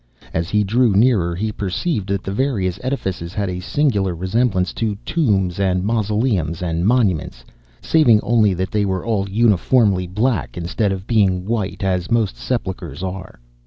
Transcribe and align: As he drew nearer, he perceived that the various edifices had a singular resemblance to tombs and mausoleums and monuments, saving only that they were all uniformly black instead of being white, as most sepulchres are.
As 0.33 0.49
he 0.49 0.63
drew 0.63 0.95
nearer, 0.95 1.35
he 1.35 1.51
perceived 1.51 2.09
that 2.09 2.23
the 2.23 2.31
various 2.31 2.79
edifices 2.81 3.35
had 3.35 3.51
a 3.51 3.59
singular 3.59 4.15
resemblance 4.15 4.73
to 4.73 4.95
tombs 5.05 5.59
and 5.59 5.83
mausoleums 5.83 6.63
and 6.63 6.87
monuments, 6.87 7.45
saving 7.83 8.19
only 8.21 8.55
that 8.55 8.71
they 8.71 8.83
were 8.83 9.05
all 9.05 9.29
uniformly 9.29 10.07
black 10.07 10.57
instead 10.57 10.91
of 10.91 11.05
being 11.05 11.45
white, 11.45 11.83
as 11.83 12.09
most 12.09 12.35
sepulchres 12.35 13.03
are. 13.03 13.39